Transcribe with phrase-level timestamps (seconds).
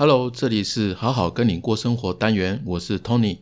[0.00, 3.40] Hello，这里是好好跟你过生活单元，我是 Tony。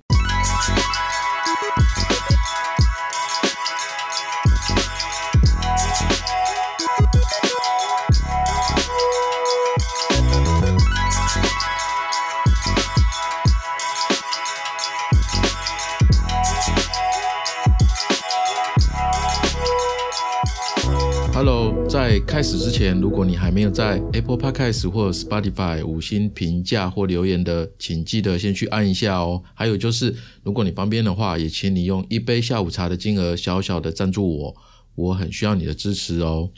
[22.39, 29.43] 开始之前，如果你还没有在 Apple Podcast 或 Spotify 五星评价或留言的，请记得先去按一下哦。
[29.55, 34.57] 还有就是，如果你方便的话，也请你用一杯下午茶的金额小小的赞助我，
[34.95, 36.51] 我很需要你的支持哦。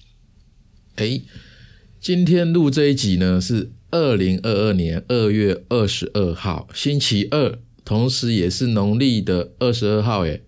[0.97, 1.23] 诶，
[1.99, 10.27] 今天录这一集呢是二零二二年二月二十二号，星期二，同时也是农历的二十二号。
[10.27, 10.43] 诶，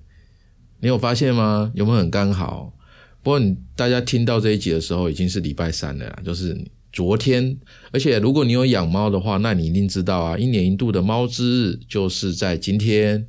[0.82, 1.72] 你有发现吗？
[1.74, 2.74] 有没有很刚好？
[3.22, 3.40] 不过，
[3.76, 6.58] 大家听到这一集的时候，已经是礼拜三了，就是
[6.92, 7.56] 昨天。
[7.92, 13.28] 而且，如果你有养猫的话，那你一定知道啊，一年一度的猫之日就是在今天。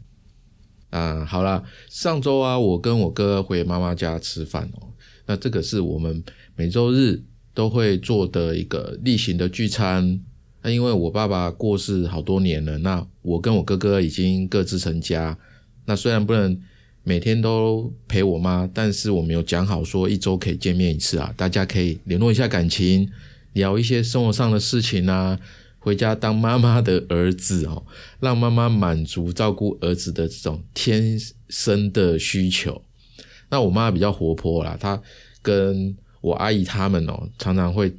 [0.89, 4.89] 啊，好了，上周啊，我跟我哥回妈妈家吃饭哦。
[5.27, 6.23] 那这个是我们
[6.55, 7.21] 每周日
[7.53, 10.19] 都会做的一个例行的聚餐。
[10.63, 15.37] 那因为我爸爸过世好多年了，那我跟我哥哥已经各自成家。
[15.85, 16.59] 那虽然不能。
[17.03, 23.09] 每天都陪我妈，但是我们有讲好说一周可以见面一次啊，大家可以联络一下感情，
[23.53, 25.39] 聊一些生活上的事情啊。
[25.79, 27.85] 回家当妈妈的儿子哦，
[28.21, 32.81] 让妈妈满足照顾儿子的这种天生的需求。
[33.49, 35.01] 那我妈比较活泼啦，她
[35.41, 37.93] 跟我阿姨他们哦，常常会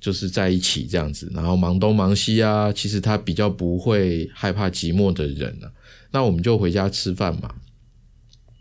[0.00, 2.72] 就是在一起这样子，然后忙东忙西啊。
[2.72, 5.70] 其实她比较不会害怕寂寞的人啊。
[6.12, 7.54] 那我们就回家吃饭嘛。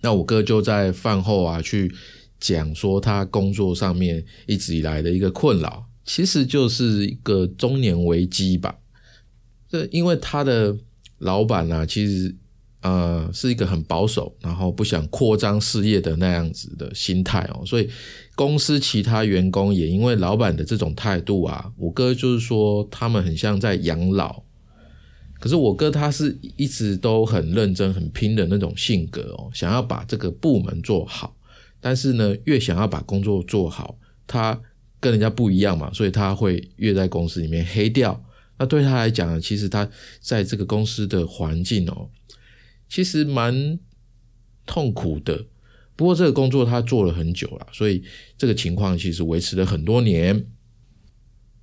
[0.02, 1.94] 那我哥就在饭后啊，去
[2.40, 8.76] 讲说他工作上面一直以来的一个困扰，其实就是一个中年危机吧。
[9.68, 10.78] 这因为他的
[11.18, 12.36] 老板呢，其实
[12.82, 17.90] 呃是一个很保守，然后不想扩张事业的那样子的心态哦，所以
[18.36, 24.47] 公司其他员工也因为老板的这种态度啊，我哥就是说他们很像在养老。
[25.40, 31.36] 可是我哥他是一直都很认真、很拼的那种性格哦，想要把这个部门做好。
[31.80, 34.60] 但是呢，越想要把工作做好，他
[35.00, 38.20] 跟人家不一样嘛，所以他会越在公司里面黑掉。
[38.58, 39.88] 那对他来讲，其实他
[40.20, 42.10] 在这个公司的环境哦，
[42.90, 43.78] 其实蛮
[44.66, 45.46] 痛苦的。
[45.96, 48.04] 不过这个工作他做了很久了，所以
[48.38, 50.48] 这个情况其实维持了很多年。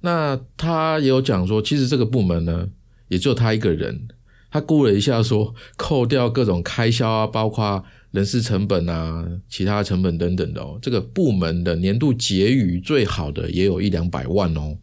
[0.01, 2.69] 那他也有讲说，其实这个部门呢。
[3.15, 4.09] 也就他一个人，
[4.51, 14.77] 他估了一下，说扣掉各种开销啊，包括人事成本啊、其他成本等等的哦，这个部门的年度结余最好的也有一两百万哦。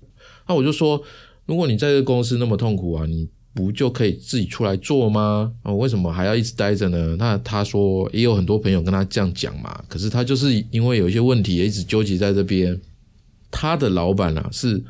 [0.47, 1.03] 那我就说，
[1.45, 5.51] 如果你在这个公司那么痛苦啊，你不就可以自己出来做吗？
[5.61, 7.17] 啊，为什么还要一直待着呢？
[7.19, 12.79] 那他说也有很多朋友跟他这样讲嘛，可是他就是因为有一些问题，也一直纠结在这边。
[13.51, 14.81] 他的老板啊是。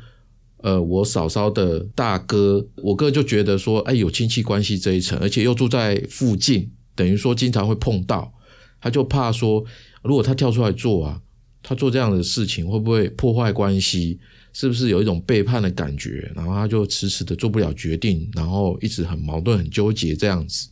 [0.62, 8.32] 呃，我嫂嫂的大哥，我哥就觉得说，哎，有亲戚关系这一层，而且又住在附近，等于说经常会碰到，
[8.80, 9.64] 他就怕说，
[10.02, 11.20] 如果他跳出来做啊，
[11.64, 14.20] 他做这样的事情会不会破坏关系？
[14.52, 16.30] 是不是有一种背叛的感觉？
[16.36, 20.68] 然后他就迟迟的做不了决定，然后一直很矛盾、很纠结这样子。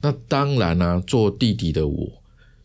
[0.00, 2.10] 那当然呢，做弟弟的我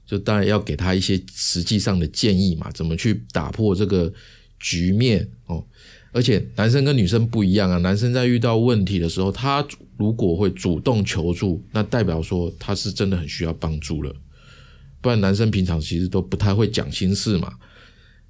[0.06, 4.14] 就当然要给他一些实际上的建议嘛，怎么去打破这个
[4.60, 5.28] 局面。
[6.12, 9.64] 而且男生跟女生不一样啊，男生在遇到问题的时候，他
[9.96, 14.12] 如果会主动求助，那代表说他是真的很需要帮助了。
[15.02, 17.54] 不然男生平常其实都不太会讲心事嘛。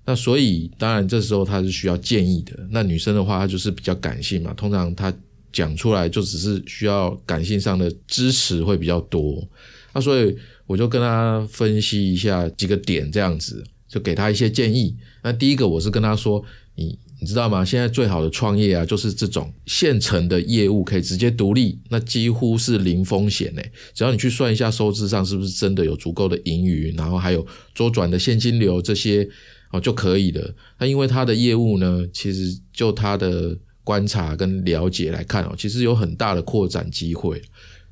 [0.05, 2.67] 那所以当然这时候他是需要建议的。
[2.69, 5.13] 那女生的话，她就是比较感性嘛，通常她
[5.53, 9.47] 讲出来就只是需要感性上的支持会比较多。
[9.93, 10.35] 那所以
[10.67, 14.95] 我就跟他分析一下几个点，这样子就给他一些建议。
[15.23, 16.43] 那第一个我是跟他说，
[16.75, 16.99] 你。
[17.21, 17.65] 你知道吗？
[17.65, 23.71] 现在最好的创业啊，就是这种现成的业务可以直接独立，那几乎是零风险诶。
[23.93, 27.45] 只要你去算一下收支上是不是真的有足够的盈余，然后还有
[27.75, 29.27] 周转的现金流这些
[29.71, 30.55] 哦就可以了。
[30.79, 37.41] 那因为他的业务呢，其实就他的观察跟了解来看哦，其实有很大的扩展机会。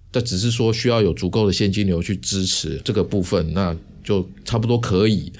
[0.10, 5.34] 但只是说需要有足够的现金流去支持这个部分，那就差不多可以。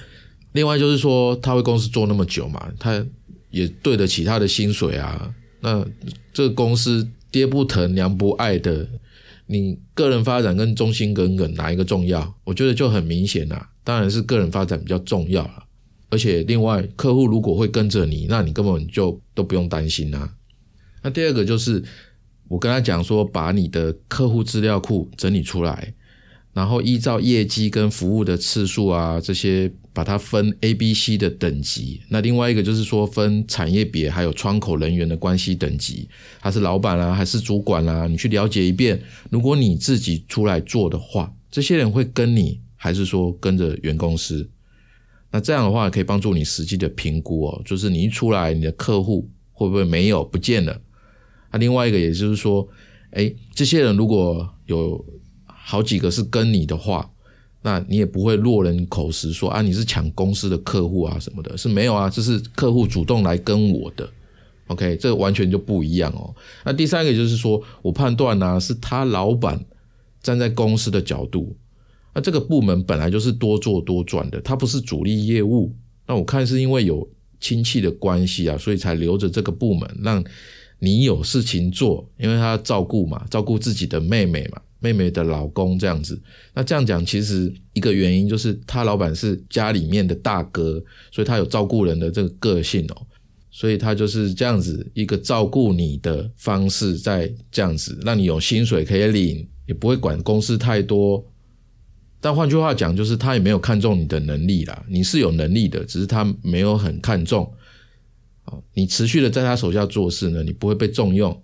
[0.52, 3.02] 另外就是说，他为公司做那么久嘛，他。
[3.50, 5.34] 也对得起他的薪水啊。
[5.60, 5.84] 那
[6.32, 8.88] 这个公司爹不疼娘不爱的，
[9.46, 12.34] 你个人发展跟忠心耿耿哪一个重要？
[12.44, 15.64] 我觉得就很明显啦，当然是个人发展比较重要了。
[16.10, 20.32] 而且另外，客户如果会跟着你，那你根本就都不用担心啊。
[21.02, 21.82] 那第二个就是，
[22.48, 25.92] 我跟他讲说，把你的客户资料库整理出来，
[26.58, 32.00] 然后依照业绩跟服务的次数啊这些，把它分 A、B、C 的等级。
[32.08, 36.08] 那另外一个就是说分产业别还有窗口人员的关系等级，
[36.40, 38.08] 他是老板啊还是主管啊？
[38.08, 39.00] 你去了解一遍。
[39.30, 44.50] 如果你自己出来做的话，这些人会跟你，还是说跟着原公司？
[45.30, 50.80] 那这样的话可以帮助你实际的评估哦，就是你一出来，你的客户会不会没有不见了？
[51.52, 52.66] 那另外一个，也就是说，
[53.12, 55.06] 哎，这些人如果有
[55.70, 57.10] 好几个是跟你的话，
[57.60, 64.08] 那你也不会落人口实说啊，你是抢公司的客户啊什么的，是没有啊，这是客户主动来跟我的
[64.68, 66.34] ，OK，这完全就不一样哦。
[66.64, 69.62] 那第三个就是说我判断呢，是他老板
[70.22, 71.54] 站在公司的角度，
[72.14, 75.70] 那这个部门本来就是多做多赚的，它不是主力业务。
[76.06, 77.06] 那我看是因为有
[77.40, 80.24] 亲戚的关系啊，所以才留着这个部门让。
[80.80, 86.20] 你有事情做，因为他照顾嘛，照顾自己的妹妹嘛，妹妹的老公这样子。
[86.54, 93.06] 那这样讲，其实一个原因就是他老板是家里面的大哥，所以他有照顾人的这个个性哦，
[93.50, 101.24] 所以他就是这样子一个照顾你的方式，在这样子让你有薪水可以领，也不会管公司太多。
[102.20, 107.52] 但换句话讲，就是他也没有看中你的能力啦，你是有能力的，只是他没有很看重。
[108.74, 111.42] 你持续的在他手下做事呢，你不会被重用。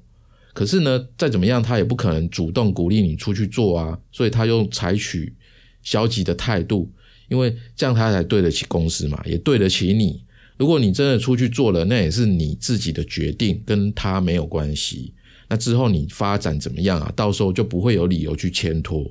[0.54, 3.98] 可是呢，再怎么样，他也不可能主动鼓励你出去做啊。
[4.10, 5.34] 所以他用采取
[5.82, 6.90] 消极的态度，
[7.28, 10.22] 因为这样他才对得起公司嘛，也对得起你。
[10.56, 15.12] 如果你真的出去做了，那也是你自己的决定，跟他没有关系。
[15.48, 17.12] 那之后你发展怎么样啊？
[17.16, 19.04] 到时候就不会有理由去牵拖。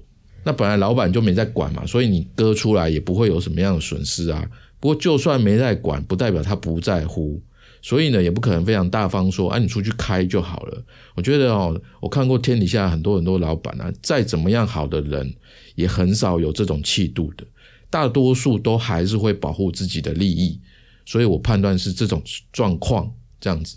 [0.46, 4.50] 那本来老板就没在管嘛，所以你割出来也不会有什么样的损失啊。
[4.80, 7.42] 不过就算没在管，不代表他不在乎。
[7.84, 10.84] 所以呢，也不可能非常大方说，啊，你出去开就好了。
[11.16, 15.36] 我觉得哦，我看过天底下很多很多老板啊，再怎么样好的人，
[15.76, 17.46] 也很少有这种气度的。
[17.90, 20.60] 大多数都还是会保护自己的利益。
[21.06, 23.76] 所以我判断是这种状况这样子。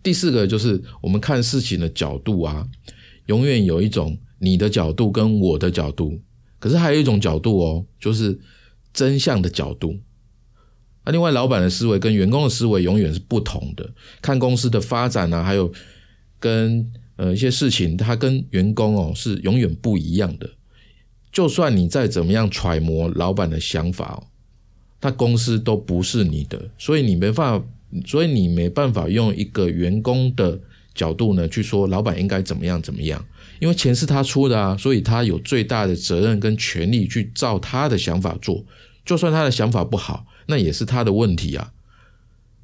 [0.00, 2.64] 第四个就是我们看事情的角度啊，
[3.26, 6.20] 永远有一种你的角度跟我的角度，
[6.60, 8.38] 可是还有一种角度哦，就是
[8.94, 9.98] 真相的角度。
[11.10, 13.88] 另外，老板的思维跟员工的思维永远是不同的。
[14.20, 15.72] 看公司的发展啊，还有
[16.38, 20.48] 跟呃一些事情，他跟员工哦是永远不一样的。
[21.32, 24.26] 就算你再怎么样揣摩老板的想法哦，
[25.00, 27.66] 他公司都不是你的，所以你没办法，
[28.04, 30.58] 所以你没办法用一个员工的
[30.92, 33.24] 角度呢去说老板应该怎么样怎么样，
[33.60, 38.64] 因为钱是他出的啊，所以他有最大的责任跟权利去照他的想法做，
[39.04, 40.26] 就算他的想法不好。
[40.50, 41.72] 那也是他的问题啊！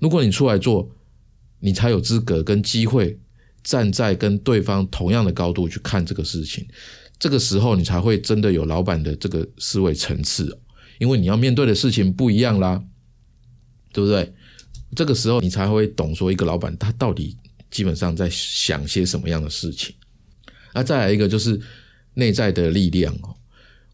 [0.00, 0.90] 如果你出来做，
[1.60, 3.16] 你才有资格跟机会
[3.62, 6.66] 站在跟对方同样的高度去看这个事情。
[7.18, 10.58] 这个时候，你才会真的有老板的这个思维层次，
[10.98, 12.82] 因为你要面对的事情不一样啦，
[13.92, 14.34] 对不对？
[14.96, 17.36] 这个时候，你才会懂说一个老板他到底
[17.70, 19.94] 基本上在想些什么样的事情。
[20.74, 21.60] 那再来一个就是
[22.14, 23.35] 内在的力量哦。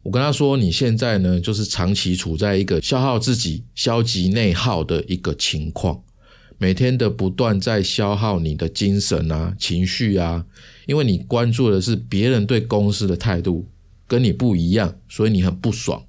[0.03, 6.03] 我跟他说：“你现在呢，就是长期处在一个消耗自己、消极内耗的一个情况，
[6.59, 10.45] 每天的不断在消耗你的精神啊、情绪啊，
[10.87, 13.69] 因为你关注的是别人对公司的态度
[14.09, 16.03] 跟你不一样，所以你很不爽。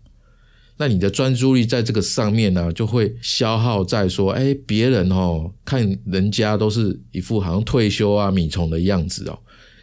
[0.78, 9.38] 那你的专注力在这个上面呢，就会消耗在说：哎，别人哦，看人家都是一副好像退休啊、米虫的样子哦，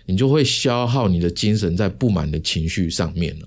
[0.07, 3.47] 你就会消耗你的精神在不满的情绪上面了。”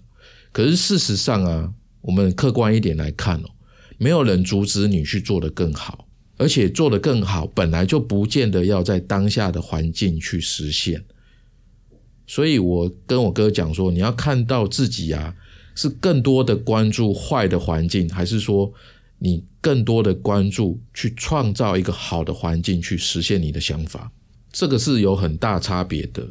[0.53, 3.49] 可是事实上啊，我们客观一点来看哦，
[3.97, 6.07] 没有人阻止你去做得更好，
[6.37, 11.03] 而且做得更好本来就不见得要在当下的环境去实现。
[12.27, 15.35] 所以我跟我哥讲说，你要看到自己啊，
[15.75, 18.71] 是更多的关注坏的环境，还是说
[19.17, 24.11] 你更多的关注去创造一个好的环境去实现你的想法？
[24.51, 26.27] 这个是有很大差别的。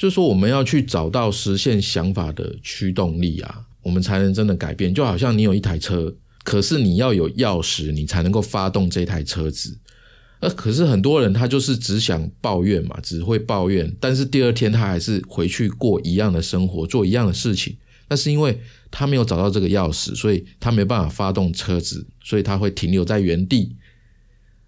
[0.00, 4.94] 就是说，我们要去找到实现想法的驱动力啊，我们才能真的改变。
[4.94, 9.76] 就好像你有一台车，可是你要有钥匙，你才能够发动这台车子。
[10.38, 17.76] 呃，可是很多人他就是只想抱怨嘛，只会抱怨，但是第二天他还是回去过一样的生活，做一样的事情。
[18.08, 18.58] 那是因为
[18.90, 23.76] 他没有找到这个钥匙，所以他没办法发动车子，所以他会停留在原地。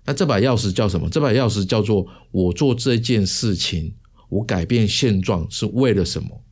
[0.05, 1.09] 那这把钥匙叫什么？
[1.09, 3.95] 这把钥匙叫做我做这件事情。
[4.33, 6.43] 我改变现状是为了什么？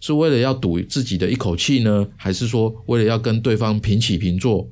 [0.00, 4.68] 是为了要赌自己的一口气呢，还是说为了要跟对方平起平坐，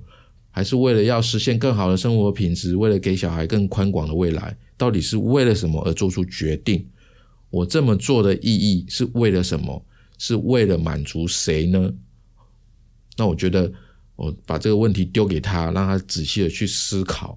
[0.49, 4.57] 还是为了要实现更好的生活品质，为了给小孩更宽广的未来？
[4.77, 6.87] 到底是为了什么而做出决定？
[7.51, 9.85] 我这么做的意义是为了什么？
[10.19, 11.93] 是为了满足谁呢？
[13.17, 13.73] 那我觉得，
[14.15, 17.37] 我把这个问题丢给他，让他仔细的去思考。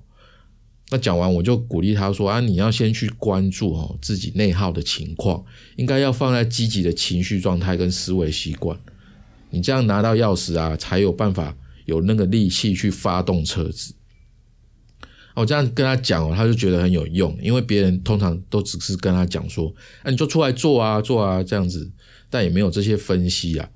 [0.91, 5.43] 那讲完，我就鼓励他说：“啊，你要先去关注哦自己内耗的情况，
[5.77, 8.79] 应该要放在积极的情绪状态跟思维习惯。
[9.49, 13.95] 你这样拿到钥匙啊，才有办法有那个力气去发动车子。”
[15.33, 19.73] 我这样跟他讲哦，他就觉得很有用，因为别人通常都只是跟他讲说
[20.03, 21.91] ：“啊，你就出来做啊，做啊，这样子。”
[22.29, 23.67] 但也没有这些分析啊。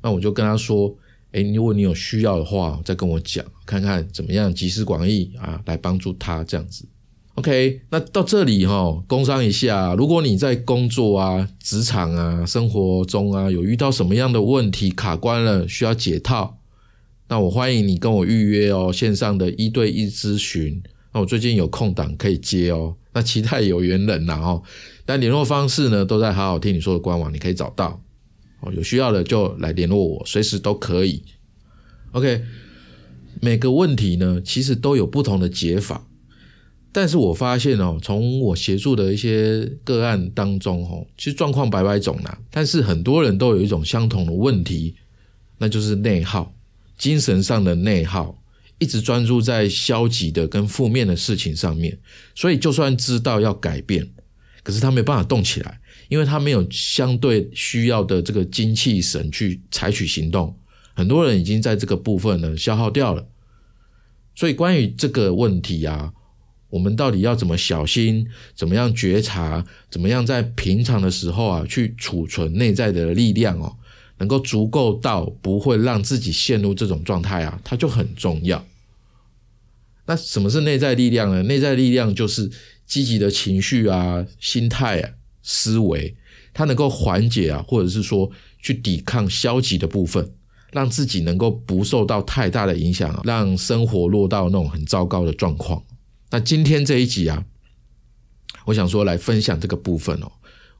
[0.00, 0.96] 那我就跟他说。
[1.32, 6.86] 哎，如果你有需要的话，再跟我讲，看看怎么样集思广益啊，来帮助他这样子。
[7.36, 16.58] OK，那到这里哈，工商一下，如果你在工作啊、职场啊、生活中啊，有遇到什么样的问题卡关了，需要解套，
[17.28, 20.82] 那我欢迎你跟我预约哦，线上的一对一咨询。
[21.14, 24.62] 那我最近有空档可以接哦，那期待有缘人呐哦。
[25.06, 28.01] 但联络方式呢，都在好好听你说的官网，你可以找到。
[28.62, 31.22] 哦，有需要的就来联络我，随时都可以。
[32.12, 32.42] OK，
[33.40, 36.06] 每个问题呢，其实都有不同的解法。
[36.94, 42.38] 但是我发现哦，从我协助的一些个案当中，哦，其实状况百百种啦。
[42.50, 44.94] 但是很多人都有一种相同的问题，
[45.56, 46.54] 那就是内耗，
[46.98, 48.38] 精神上的内耗，
[48.78, 51.98] 一直专注在消极的跟负面的事情上面。
[52.34, 54.06] 所以就算知道要改变，
[54.62, 55.80] 可是他没办法动起来。
[56.12, 60.54] 因为他没有相对需要的这个精气神去采取行动，
[60.92, 63.26] 很多人已经在这个部分呢消耗掉了。
[64.34, 66.12] 所以关于这个问题啊，
[66.68, 73.74] 我们到底要怎么小心，怎么样觉察，怎么样在平常的时候啊去储存内在的力量哦，
[74.18, 78.62] 能够足够到不会让自己陷入这种状态啊，它就很重要。
[80.04, 81.42] 那什么是内在力量呢？
[81.44, 82.50] 内在力量就是
[82.84, 85.10] 积极的情绪啊，心态啊。
[85.42, 86.14] 思维，
[86.54, 88.30] 它能够缓解啊，或者是说
[88.60, 90.32] 去抵抗消极的部分，
[90.72, 95.82] 让自己能够不受到太大的影响，让生活落到那种很糟糕的状况。
[96.30, 97.44] 那今天这一集啊，
[98.66, 100.32] 我想说来分享这个部分哦，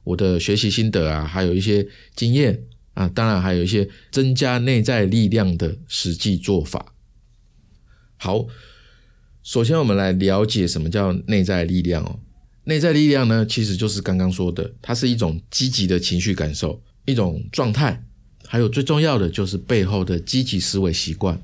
[0.03, 6.93] 我的学习心得啊，还有一些经验啊，当然还有一些增加内在力量的实际做法。
[8.17, 8.45] 好，
[9.43, 12.19] 首先我们来了解什么叫内在力量哦。
[12.65, 18.01] 内在力量呢，其实就是刚刚说的，它是一种积极的情绪感受，一种状态，
[18.47, 21.41] 还有最重要的就是背后的积极思维习惯。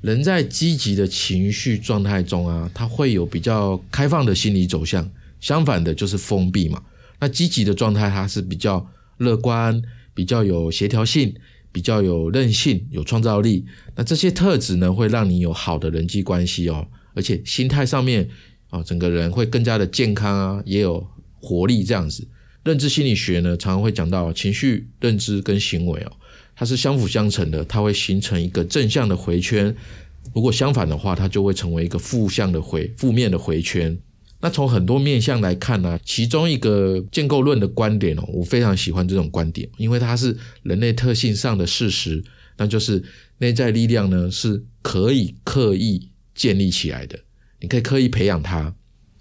[0.00, 5.04] 人在积极的情绪状态中啊，他会有比较开放的心理走向；
[5.40, 6.82] 相反的，就是封闭嘛。
[7.20, 8.84] 那积极的状态，它是比较
[9.18, 9.80] 乐观，
[10.12, 11.32] 比较有协调性，
[11.70, 13.64] 比较有韧性，有创造力。
[13.94, 18.28] 那这些特质呢，会让你有好的人际关系哦，而且心态上面。
[18.70, 21.06] 啊，整个人会更加的健康啊，也有
[21.40, 22.26] 活力这样子。
[22.64, 26.12] 认知心理学呢，常常会讲到情绪、认知跟行为哦，
[26.54, 29.74] 它是相辅相成的，它会形成一个正向的回圈。
[30.34, 33.96] 如果相反的话，它就会成为一个负向的回、负面的回圈。
[34.40, 42.22] 那从很多面向来看呢，其中一个建构论的观点哦，我非常喜欢这种观点，因为它是人类特性上的事实，
[42.58, 43.02] 那就是
[43.38, 47.18] 内在力量呢是可以刻意建立起来的。
[47.60, 48.74] 你可以刻意培养它，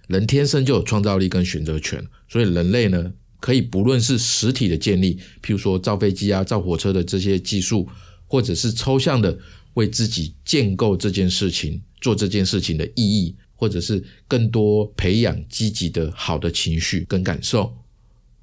[0.08, 7.88] 人天生就有创造力跟选择权，所以人类呢，可以不论是实体的建立，譬如说造飞机啊、造火车的这些技术，
[8.28, 9.38] 或者是抽象的
[9.74, 17.76] 为自己建构这件事情、做这件事情的意义，或者是更多培养积极的好的情绪跟感受。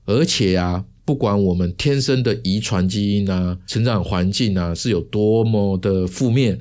[0.05, 6.61] 而且啊，不管我们天生的遗传基因啊、成长环境啊是有多么的负面。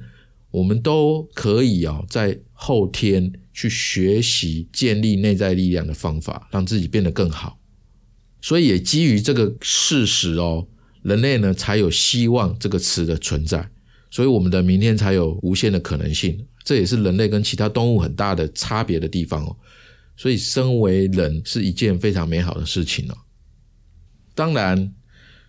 [0.52, 7.60] 我们都可以啊，在后天去学习建立内在力量的方法，让自己变得更好。
[8.42, 10.66] 所以也基于这个事实哦，
[11.02, 13.70] 人类呢才有希望这个词的存在，
[14.10, 16.48] 所以我们的明天才有无限的可能性。
[16.64, 19.54] 这也是人类跟其他动物很大的差别的地方哦。
[20.16, 23.18] 所以身为人是一件非常美好的事情哦。
[24.34, 24.94] 当然，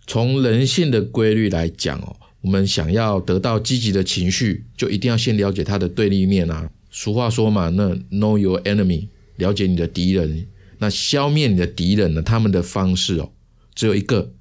[0.05, 2.13] 从人性的规律来讲哦。
[2.41, 6.69] 我们想要得到积极的情绪，就一定要先了解它的对立面啊。
[6.97, 10.47] 俗话说嘛，那 know your enemy，了解你的敌人。
[10.77, 12.21] 那消灭你的敌人呢？
[12.21, 13.29] 他们的方式哦，
[13.75, 14.31] 只有一个，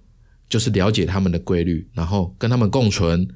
[0.48, 3.26] 就是了解他们的规律，然后跟他们共存。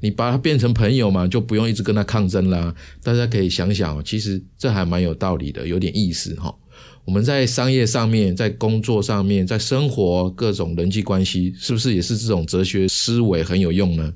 [0.00, 2.74] 你把他变成朋友嘛，就不用一直跟他抗争啦。
[3.00, 6.52] 大家可以想想哦，其实这还蛮有道理的，有点意思哈。
[7.04, 14.12] 我们在商业上面，在工作上面，在生活各种人际关系，是不是也是这种哲学思维很有用呢？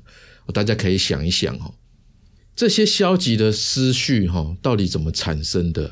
[0.53, 1.73] 大家可以想一想哦，
[2.59, 5.89] 这些消极的思绪哈，到底怎么产生的？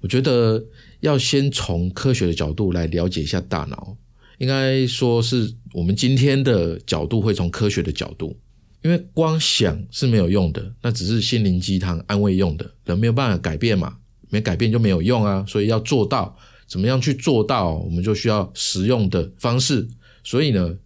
[0.00, 0.60] 我觉得
[0.98, 3.96] 要先从科学的角度来了解一下大脑，
[4.38, 8.36] 应该说是我们今天的角度会从科学的角度，
[8.82, 13.96] 因为光想是没有用的，那只是心灵鸡汤安慰用的，人没有办法改变嘛，
[14.28, 19.86] 没改变就没有用啊，所以要做到，怎么样去做到，我们就需要实用的方式。
[20.24, 20.76] 所以呢，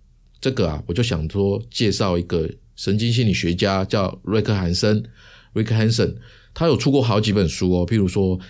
[0.42, 5.02] 这个啊，我就想说介绍一个神经心理学家叫瑞克韩森
[5.54, 6.14] （Rick Hansen），
[6.54, 8.38] 他有出过好几本书哦，譬如说《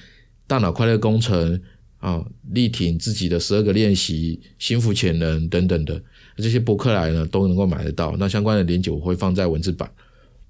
[0.47, 1.59] 大脑快乐工程》。
[1.99, 6.01] 啊，力挺自己的十二个练习，心腹潜能等等的
[6.37, 8.15] 这些博客来呢，都能够买得到。
[8.19, 9.91] 那相关的连接我会放在文字版。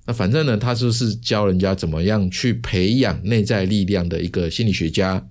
[0.05, 5.25] 那反正呢，他就是教人家怎么样去培养内在力量的一个心理学家。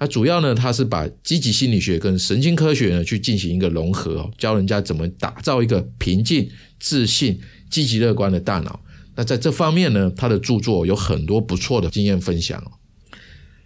[0.00, 7.38] 那主要呢，他是把积极心理学跟神经科学呢去进行一个融合，教人家怎么打造一个平静、自信、
[7.70, 8.82] 积极乐观的大脑。
[9.14, 12.60] 那在这方面呢，他的著作有很多不错的经验分享。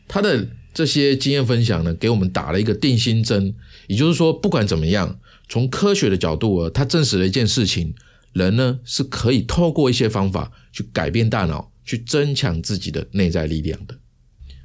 [0.06, 0.46] 他的。
[0.74, 3.54] 这些经验分享呢，给我们打了一个定心针。
[3.86, 7.94] 也就是说，不管怎么样，从科学的角度啊，他证实了一件事情：
[8.32, 13.96] 人呢是可以透过一些方法去改变大脑，去增强自己的内在力量的。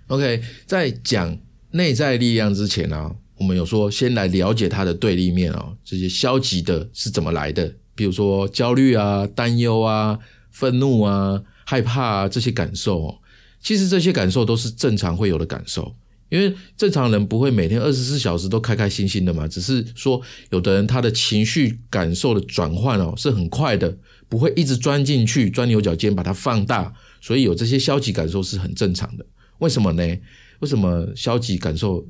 [0.08, 1.38] OK，在讲
[1.72, 7.74] 内在力量之前呢，我们有说先来了解它的对立面啊，这些消极的是怎么来的？
[7.96, 10.18] 比如说焦虑啊、担忧啊、
[10.52, 13.18] 愤怒啊、害怕啊这些感受哦。
[13.62, 15.94] 其实这些感受都是正常会有的感受，
[16.30, 19.46] 因为正常人不会每天二十四小时都开开心心的嘛。
[19.48, 23.98] 只是说，有的人他的情绪感受的转换哦是很快的，
[24.30, 29.26] 不会一直钻进去钻牛角尖把它放大，所以有这些消极感受是很正常的。
[29.58, 30.18] 为什么呢？
[30.60, 32.06] 为什么消极感受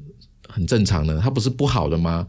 [0.47, 1.19] 很正常呢？
[1.23, 2.27] 它不是不好的吗？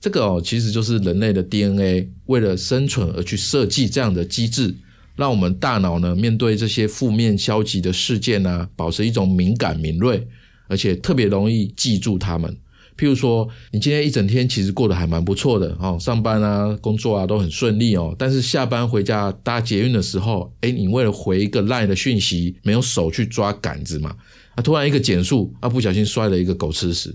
[0.00, 4.74] 这个哦其实就是人类的 DNA 为了生存而去设计这样的机制。
[5.16, 10.26] 让我们大脑呢，面对这些负面消极的事件呢，保持一种敏感敏锐，
[10.66, 12.50] 而且特别容易记住他们。
[12.98, 18.12] 譬如说，你今天一整天其实过得还蛮不错的哦，上班啊、工作啊都很顺利哦。
[18.18, 24.16] 但是下班回家搭捷运的时候，哎，你为了回一个赖的讯息，没有手去抓杆子嘛？
[24.54, 27.14] 啊，突然一个减速，啊，不小心摔了一个狗吃屎。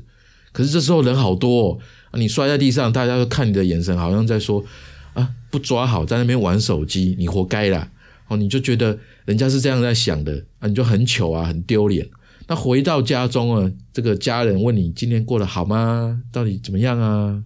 [0.52, 1.80] 可是这时候人好多，
[2.12, 4.63] 哦，你摔在地上，大家都看你的眼神，好像在说。
[5.13, 7.91] 啊，不抓好，在那边玩手机，你活该啦！
[8.28, 12.08] 哦，你就觉得人家是这样在想的啊，你就很糗啊，很丢脸。
[12.47, 16.21] 那回到家中啊，这个家人问你今天过得好吗？
[16.32, 17.43] 到底怎么样啊？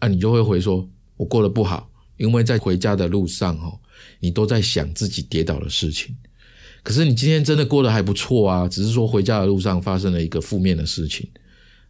[0.00, 3.78] 啊，你就会回说，我过得不好，因为在回家的路上哦，
[4.18, 6.14] 你都在想自己跌倒的事情。
[6.84, 11.28] 可是你今天真的过得还不错啊，只是说回家的路上发生了一个负面的事情，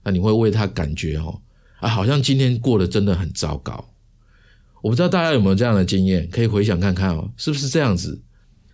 [0.05, 1.43] 那你会为他感觉哦，
[1.81, 3.91] 啊，好像今天过得真的很糟糕。
[4.81, 8.23] 我不知道大家有没有这样的经验，可以回想看看哦，是不是这样子？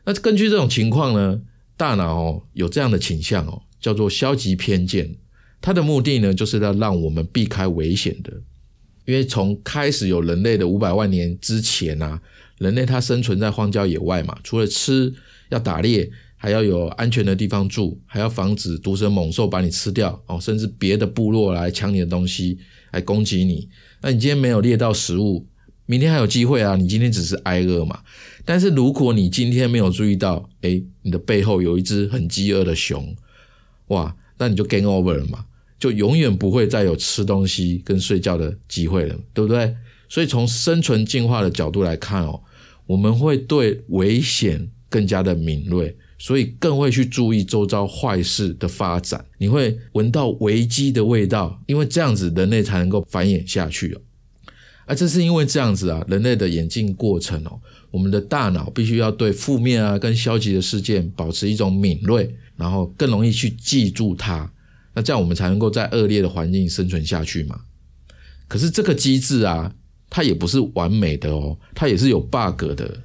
[0.04, 1.40] 那根据这种情况呢，
[1.76, 5.16] 大脑哦有这样的倾向哦，叫做消极偏见。
[5.60, 8.32] 它的目的呢，就是要让我们避开危险的。
[9.06, 12.20] 因为从开始有人类的五百万年之前啊，
[12.58, 15.12] 人类它生存在荒郊野外嘛，除了吃
[15.50, 22.58] 要打猎，还要有安全的地方住，还要防止毒蛇猛兽把你吃掉哦，甚至别的部落来抢你的东西
[22.92, 23.68] 来攻击你。
[24.00, 25.46] 那你今天没有猎到食物？
[25.86, 26.76] 明天还有机会啊！
[26.76, 27.98] 你今天只是挨饿嘛。
[28.44, 33.12] 但是如果你今天没有注意到，哎，你的背后有一只很饥饿的熊，
[33.88, 35.44] 哇，那你就 game over 了嘛，
[35.80, 39.74] 就永远不会再有吃东西跟睡觉的机会了，对不对？
[40.08, 42.40] 所以从生存进化的角度来看哦，
[42.86, 49.24] 我们会对危险更加的敏锐，所以更会去注意周遭坏事的发展。
[49.38, 54.00] 你会闻到危机的味道，因为这样子人类才能够繁衍下去哦。
[54.86, 57.60] 而这是因为这样子啊，人类的演进过程哦，
[57.92, 64.52] 我们的大脑必须要对负面啊跟消极的事件保持一种敏锐，然后更容易去记住它，
[64.92, 67.60] 那这样我们才能够在恶劣的环境生存下去嘛。
[68.48, 69.72] 可是这个机制啊，
[70.10, 73.00] 它也不是完美的哦，它也是有 bug 的。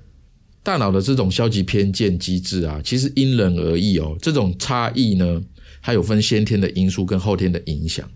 [0.66, 5.40] 大脑的这种消极偏见机制啊，其实因人而异哦，这种差异呢，
[5.84, 8.10] 它有分先天的因素跟后天的影响。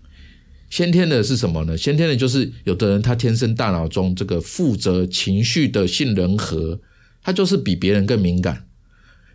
[0.68, 1.76] 先天的是什么呢？
[1.76, 6.80] 先天的就是有的人他天生大脑中这个负责情绪的杏仁核，
[7.22, 8.64] 他就是比别人更敏感，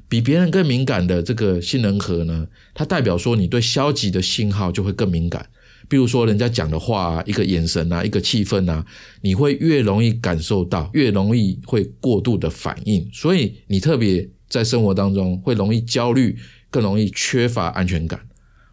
[0.09, 5.49] 比别人更敏感的这个杏仁核呢，它代表说你对消极的信号就会更敏感。
[5.87, 8.85] 比如说人家讲的话，一个眼神啊，一个气氛啊，
[9.21, 16.37] 你会越容易感受到，越容易会过度的反应，所以你特别在生活当中会容易焦虑，
[16.69, 18.19] 更容易缺乏安全感。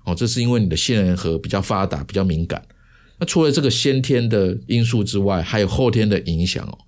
[0.05, 2.61] 哦，这是因为你的杏仁核比较发达，比较敏感。
[3.19, 6.79] 那除了这个先天的因素之外，还有后天的影响哦。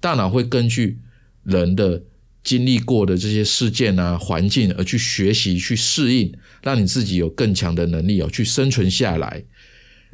[0.00, 0.98] 大脑会根据
[1.44, 2.02] 人的
[2.42, 9.44] 经历过的这些事件啊、环境而去学习、去适应，让你自己有更强的能力哦，去生存下来。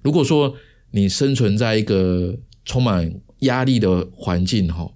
[0.03, 0.55] 如果说
[0.91, 4.91] 你生存在一个充满压力的环境哈，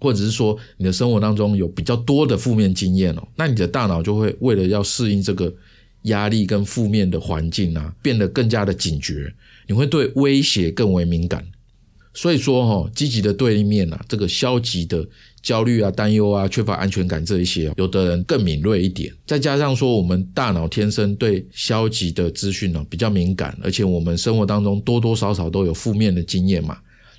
[0.00, 5.52] 或者是说你的生活当中有比较多的负面经验哦，那你的大脑就会为了要适应这个
[6.02, 9.32] 压力跟负面的环境啊，变得更加的警觉，
[9.66, 11.44] 你会对威胁更为敏感。
[12.14, 15.06] 所以说哈，积极的对立面啊，这个消极的
[15.48, 19.10] 焦虑啊、担忧啊、缺乏安全感这一些，有的人更敏锐一点。
[19.26, 26.76] 再加上说，我们大脑天生对消极的资讯呢比较敏感，而且我们生活当中多多少少都有负面的经验嘛。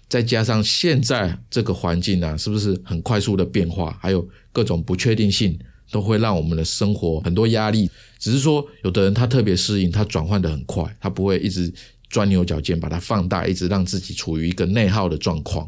[0.07, 5.57] 再加上现在这个环境啊，是不是很快速的变化，还有各种不确定性，
[5.89, 7.89] 都会让我们的生活很多压力。
[8.19, 11.73] 只是说，有的人他特别适应，他转换的很快，他不会一直
[12.11, 15.67] 钻牛角尖，把它放大，一直让自己处于一个内耗的状况。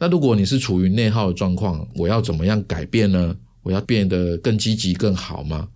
[0.00, 3.36] 那如果你是处于内耗的状况，我要怎么样改变呢？
[3.62, 5.68] 我要变得更积极、更好吗？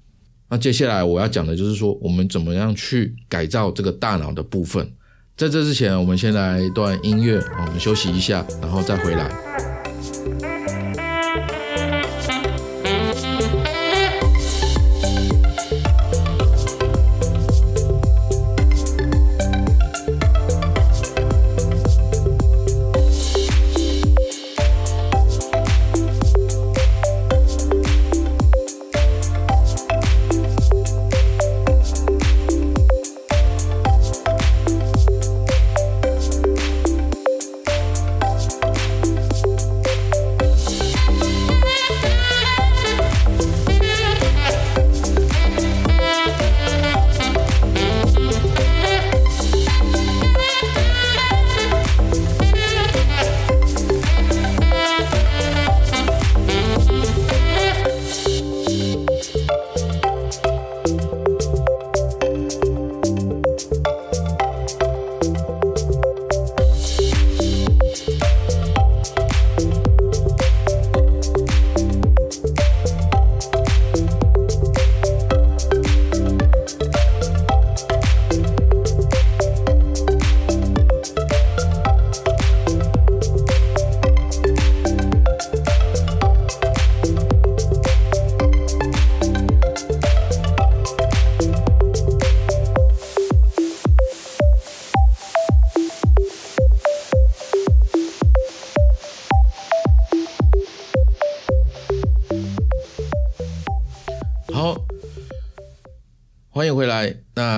[0.48, 4.90] 那接下来我要讲的就是说，我们怎么样去改造这个大脑的部分。
[5.36, 9.73] 在这之前，我们先来一段音乐，我们休息一下，然后再回来。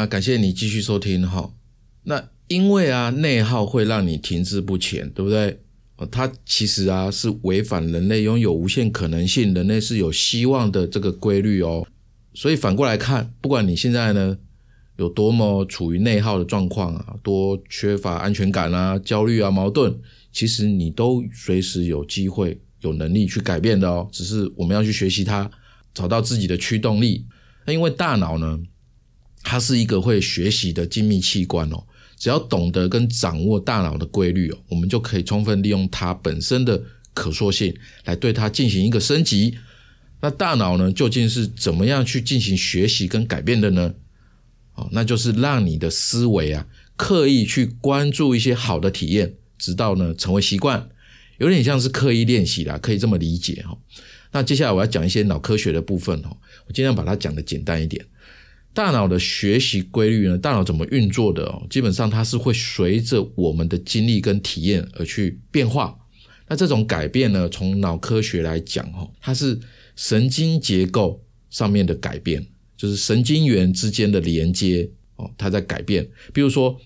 [0.07, 1.53] 感谢你继续收听哈。
[2.05, 5.61] 那因为啊，内耗会让你停滞不前，对不对？
[6.11, 11.87] 它其实啊是违反人类拥有无限可能性、人类是有希望的这个规律哦。
[12.35, 14.37] 所以反过来看，不管你现在呢
[14.99, 19.99] 有多么处于内耗的状况啊，多缺乏安全感啊、焦虑啊、矛盾，
[20.33, 24.07] 其实你都随时有机会、有能力去改变的哦。
[24.13, 25.51] 只是我们要去学习它，
[25.95, 27.27] 找到自己的驱动力。
[27.65, 28.61] 那因为大脑呢？
[29.49, 31.81] 它是一个会学习的精密器官哦，
[32.19, 36.83] 只要懂得跟掌握大脑的规律哦，我们就可以充分利用它本身的
[37.15, 37.73] 可塑性
[38.07, 39.57] 来对它进行一个升级。
[40.21, 43.95] 那大脑呢，究竟是怎么样去进行学习跟改变的呢？
[44.75, 50.89] 哦，那就是让你的思维啊，刻意去关注一些好的体验，直到呢成为习惯，
[51.39, 53.79] 有点像是刻意练习啦，可以这么理解哈。
[54.33, 58.05] 那接下来我要讲一些脑科学的部分哦，我尽量把它讲的简单一点。
[58.77, 60.37] 大脑的学习规律呢？
[60.37, 61.67] 大脑怎么运作的哦？
[61.71, 65.99] 基本上它是会随着我们的经历跟体验而去变化。
[66.47, 67.49] 那这种改变呢？
[67.49, 69.59] 从脑科学来讲，哈，它是
[69.97, 76.07] 神经结构上面的改变，就是神经元之间的连接哦，它在改变。
[76.35, 76.79] 比如说，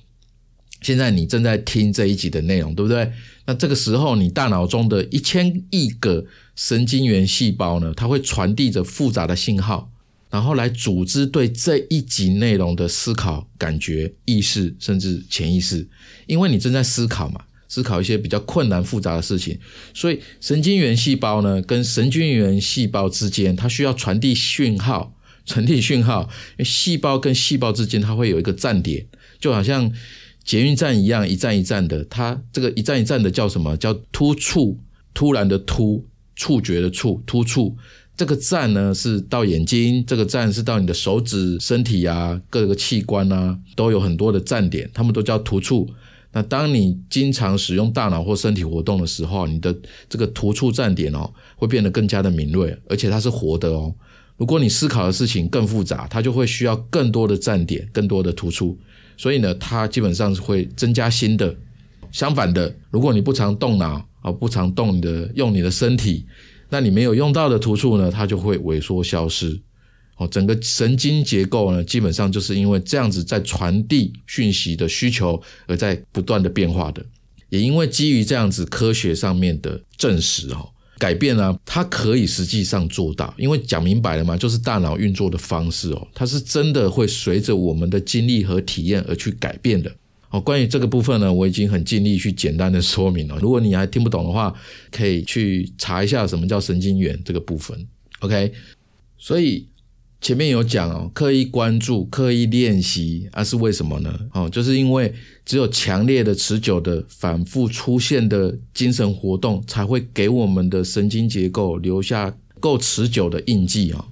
[0.83, 3.11] 现在你正在听这一集的内容，对不对？
[3.47, 6.25] 那这个时候，你大脑中的一千亿个
[6.55, 9.90] 神经元细胞呢，它会传递着复杂的信号。
[10.31, 15.87] 然后来组织对这一集内容的思考、感觉、意识，甚至潜意识，
[16.27, 19.59] 因为你正在思考嘛，思考一些比较困难复杂的事情，
[19.93, 29.05] 所以神经元细胞呢，跟神经元细胞之间，它需要传递讯号，传递讯号，因为细胞跟细胞之间，它会有一个站点，
[29.41, 29.93] 就好像
[30.45, 33.77] 捷运站一样，一站一站的，它这个一站一站的叫什么？
[33.77, 34.79] 叫突触，
[35.13, 37.77] 突然的突，触觉的触，突触。
[38.21, 45.89] 这个站呢是到眼睛，这个站是到你的手指、身体啊，各个器官啊，都有很多的站点，他们都叫突触。
[46.31, 49.75] 那当你经常使用大脑或身体活动的时候，你的
[50.07, 53.91] 这个突触站点哦，会变得更加的敏锐，而且它是活的哦。
[54.37, 58.79] 如果你思考的事情更复杂，它就会需要更多的站点、更多的突触。
[59.17, 61.57] 所以呢，它基本上是会增加新的。
[62.13, 66.27] 相反的，如果你不常动脑啊，不常动你的用你的身体，
[66.71, 69.61] 那你没有用到的突触呢，它就会萎缩消失。
[70.17, 77.05] 哦，整个神经结构呢，基本上就是因为这样子在传递讯息的需求而在不断的变化的。
[77.49, 83.35] 也因为基于这样子科学上面的证实，哈，改变呢，它可以实际上做到。
[83.39, 89.91] 因为讲明白了嘛，就是大脑运作的方式哦，它是真的会随着我们的经历和体验而去改变的。
[90.31, 93.37] 哦，关于这个部分呢，我已经很尽力去简单的说明了。
[93.41, 94.55] 如果你还听不懂的话，
[94.91, 97.87] 可以去查一下什么叫神经元这个部分。
[98.21, 98.53] OK，
[99.19, 99.67] 所以。
[100.23, 104.21] 前面有讲哦，刻意关注、刻意练习，啊是为什么呢？
[104.35, 105.11] 哦，就是因为
[105.47, 114.05] 只有强烈的、持久的、反复出现的精神活动，才会给我们的神经结构留下够持久的印记啊。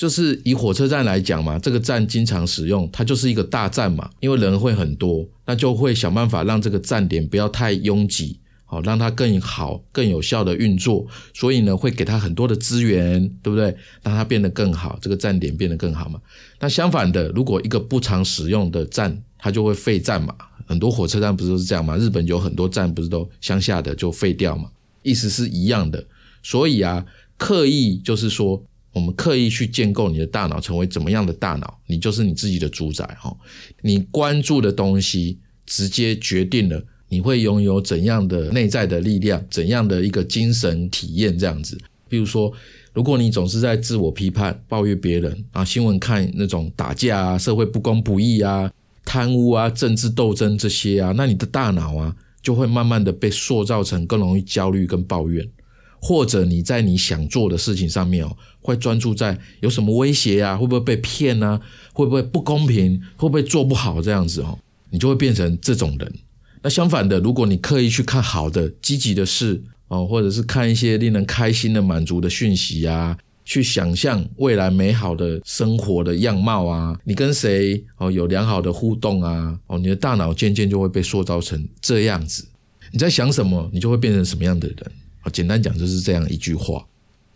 [0.00, 8.40] 就是以火车站来讲嘛，这个站经常使用，它就是一个大站嘛，因为人会很多，那就会想办法让这个站点不要太拥挤。
[8.64, 13.76] 好，让它更好、更有效的运作，所以呢，会给它很多的资源，对不对？
[14.02, 16.18] 让它变得更好，这个站点变得更好嘛。
[16.60, 20.34] 那相反的，如果一个不常使用的站，它就会废站嘛。
[20.66, 21.98] 很多火车站不是都是这样吗？
[21.98, 24.70] 日本有很多站不是都乡下的就废掉嘛，
[25.02, 26.02] 意思是一样的。
[26.42, 27.04] 所以啊，
[27.36, 33.34] 刻意就是说，我们刻意去建构你的大脑成为怎么样的大脑，你就是你自己的主宰哈。
[33.82, 36.82] 你关注的东西，直接决定了。
[37.08, 39.44] 你会拥有怎样的内在的力量？
[39.50, 41.36] 怎样的一个精神体验？
[41.36, 41.76] 这样子，
[42.08, 42.52] 比如说，
[42.92, 48.70] 如果你总是在自我批判、抱怨别人啊，新闻看那种打架啊、社会不公不义啊、
[49.04, 55.44] 贪污啊、政治斗争这些啊，那你的大脑啊，就会慢慢的被塑造成更容易焦虑跟抱怨，
[56.00, 61.60] 或者你在你想做的事情上面哦，会专注在有什么威胁啊，会不会被骗啊，
[61.92, 64.58] 会不会不公平，会不会做不好这样子哦，
[64.90, 66.12] 你就会变成这种人。
[66.62, 82.46] 那相反的，如果你刻意去看好的、积极的事哦，或者是看一些令人开心的、满足的讯息啊，去想象未来美好的生活的样貌啊，你跟谁哦有良好的互动啊，哦，你的大脑渐渐就会被塑造成这样子。
[82.92, 84.92] 你在想什么，你就会变成什么样的人。
[85.30, 86.86] 简单讲就是这样一句话。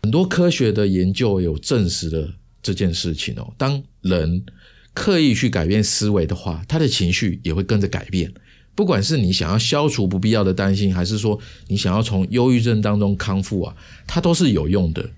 [0.02, 3.52] 很多科学的研究有证实了这件事情哦。
[3.56, 4.44] 当人
[4.92, 8.32] 刻意去改变思维的话，他的情绪也会跟着改变。
[8.74, 13.74] 不管是你想要消除不必要的担心，还是说你想要从忧郁症当中康复啊，
[14.06, 15.08] 它都是有用的。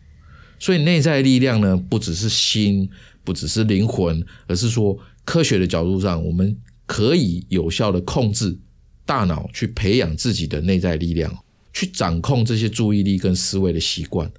[0.58, 2.88] 所以内在力量呢，不只是心，
[3.24, 8.56] 不只是灵魂，而是说科学的角度上，我们可以有效的控制
[9.04, 11.36] 大脑，去培养自己的内在力量，
[11.76, 14.30] 去掌控这些注意力跟思维的习惯，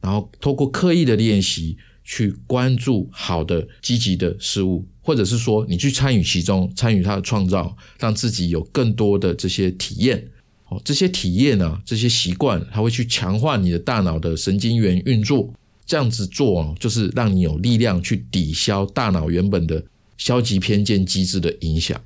[0.00, 1.78] 然后透过刻意的练习。
[2.08, 10.24] 去关注好的、积极的事物，或者是说你去参与其中，参与它的创造，让自己有更多的这些体验。
[10.68, 15.52] 哦，这些体验呢，这些习惯，它会去强化你的大脑的神经元运作。
[15.84, 19.84] 这样子做，就是让你有力量去抵消大脑原本的
[20.16, 22.00] 消极偏见机制的影响。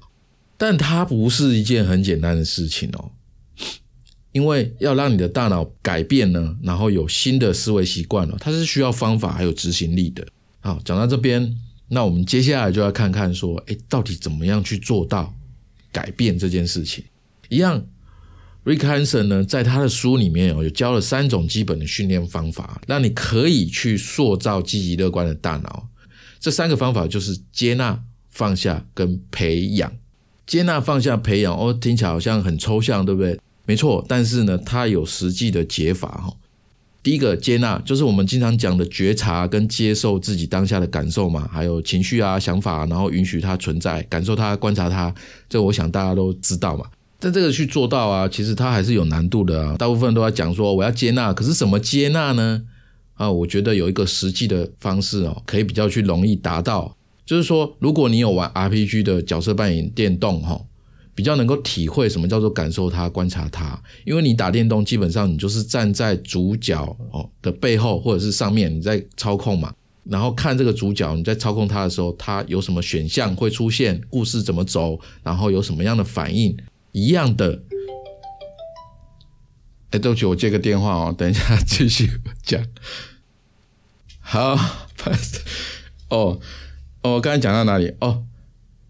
[0.56, 3.10] 但它不是一件很简单的事情哦。
[4.32, 10.26] 因为要让你的大脑改变呢，然后有新的思维习惯了，它是需要方法还有执行力的。
[10.60, 11.56] 好，讲到这边，
[11.88, 15.34] 那我们接下来就要看看说，哎，到底怎么样去做到
[15.90, 17.02] 改变这件事情？
[17.48, 17.84] 一样
[18.64, 25.88] ，Rick Hanson 呢，在他的书里面哦，有教了三种基本的训练方法，让你可以去塑造积极乐观的大脑。
[26.38, 29.92] 这三个方法就是接纳、放下跟培养。
[30.46, 33.38] 接纳、放下、培养，哦，听起来好像很抽象，对不对？
[33.70, 36.34] 没错，但是呢，它有实际的解法哈。
[37.04, 45.14] 第一个接纳，就是我们经常讲的觉察跟接受自己当下的感受嘛，还有情绪啊、想法，然后允许它存在，感受它，观察它。
[45.48, 46.84] 这我想大家都知道嘛。
[47.20, 49.76] 但这个去做到啊，其实它还是有难度的啊。
[49.78, 52.64] 大部分都在讲说我要接纳，可是怎么接纳呢？
[53.14, 60.60] 啊，我觉得有一个实际的方式哦，可以比较去容易达到，就是说，如果你有玩 RPG 的角色扮演电动哈。
[61.14, 76.56] 比较能够体会什么叫做感受它、观察它，因为你打电动基本上你就是站在主角哦的背后或者是上面，你在操控嘛，然后看这个主角你在操控他的时候，他有什么选项会出现，故事怎么走，然后有什么样的反应，
[76.92, 77.62] 一样的。
[79.90, 82.08] 哎，对不起，我接个电话哦，等一下继续
[82.42, 82.64] 讲。
[84.20, 84.56] 好，
[86.08, 86.38] 哦
[87.02, 87.92] 哦，刚才讲到哪里？
[88.00, 88.24] 哦。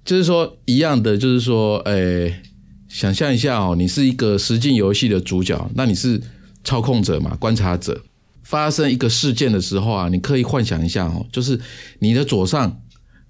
[0.04, 2.42] 就是说一样的，就是说，诶，
[2.88, 6.20] 想象一下哦，你是一个实境游戏的主角，那你是
[6.64, 8.02] 操控者嘛，观察者。
[8.42, 11.60] 发生一个事件的时候啊，你可以幻想一下哦，就是
[12.00, 12.80] 你的左上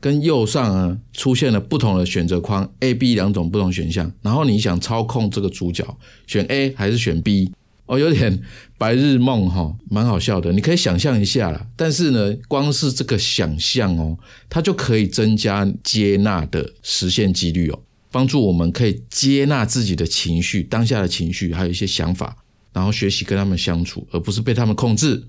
[0.00, 5.85] 跟右上啊出现了不同的选择框，A、B 两种不同选项，然后你想操控这个主角，
[6.26, 7.52] 选 A 还是选 B？
[7.90, 8.40] 哦，有点
[8.79, 10.53] 白日梦哈，蛮好笑的。
[10.53, 14.16] 你可以想象一下啦，但是呢，光是这个想象哦，
[14.48, 22.37] 它就可以增加接纳的实现几率哦，帮助我们可以接纳自己的情绪、当下的情绪，还有一些想法，
[22.72, 25.24] 然后学习跟他们相处，而不是被他们控制。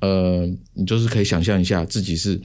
[0.00, 2.38] 呃，你就是可以想象一下自己是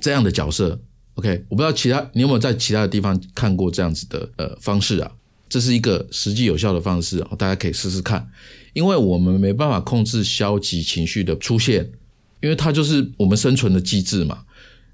[0.00, 0.82] 这样的角色。
[1.14, 5.12] OK，我不知道其他你有没有在其他的地方看过这样子的呃方式啊？
[5.52, 8.26] 这是一个实际有效的方式，大家可以试试看。
[8.72, 11.90] 因为我们没办法控制消极情绪的出现，
[12.40, 14.44] 因为它就是我们生存的机制嘛。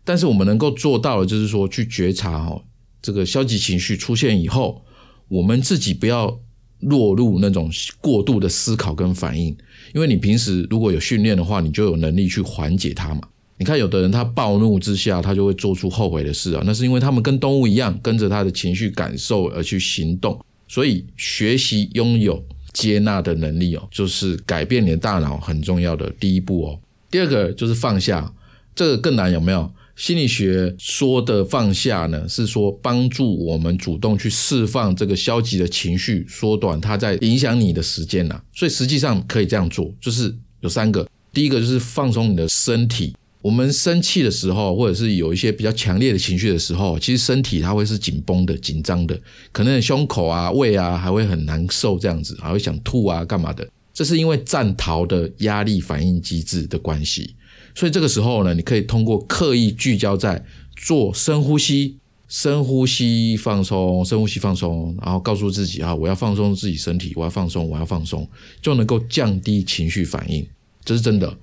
[0.05, 2.61] 但是我们能够做到的，就是说去觉察哈，
[3.01, 4.85] 这个消极情绪出现以后，
[5.29, 6.37] 我们自己不要
[6.81, 9.57] 落入那种过度的思考跟反应。
[9.95, 13.21] 因为你平时如果有训练的话，你就有能力去缓解它嘛。
[13.59, 20.37] 你看，有的人他暴怒之下，他就会做出后悔的事啊，那是因为他们跟动物一样，跟着他的情绪感受而去行动。
[20.69, 22.45] 所以学习拥有。
[22.75, 26.79] 接纳的能力哦，就是改变你的大脑很重要的第一步哦。
[27.11, 28.33] 第二个就是放下，
[28.73, 29.69] 这个更难有没有？
[29.97, 38.41] 心理学说的放下呢，是说帮助我们主动去释放这个消极的情绪，缩短它在影响你的时间呐。
[38.55, 43.13] 所以实际上可以这样做，就是有三个，第一个就是放松你的身体。
[43.49, 49.19] 我们生气的时候，或者是有一些比较强烈的情绪的时候，其实身体它会是紧绷的、紧张的，
[49.53, 53.67] 可能胸口啊、胃啊还会很难受，这样子还会想吐啊、干嘛的。
[53.95, 57.35] 这是因为战逃的压力反应机制的关系。
[57.75, 60.45] 所以这个时候呢，你可以通过刻意聚焦在
[60.77, 61.97] 做深呼吸、
[62.29, 68.29] 深呼吸放松、深呼吸放松，然后告诉自己啊，我要放松自己身体，我要放松，我要放松，
[68.61, 70.47] 就能够降低情绪反应。
[70.85, 71.35] 这是真的。